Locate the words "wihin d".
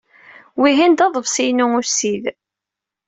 0.59-0.99